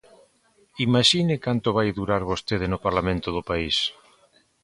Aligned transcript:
¡Imaxine 0.85 1.35
canto 1.45 1.69
vai 1.77 1.89
durar 1.99 2.21
vostede 2.31 2.65
no 2.69 2.83
Parlamento 2.85 3.29
do 3.35 3.43
país! 3.49 3.77